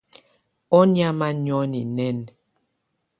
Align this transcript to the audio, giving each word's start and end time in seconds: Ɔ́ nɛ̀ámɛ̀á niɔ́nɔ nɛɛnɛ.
Ɔ́ 0.77 0.83
nɛ̀ámɛ̀á 0.91 1.31
niɔ́nɔ 1.43 1.79
nɛɛnɛ. 1.95 2.31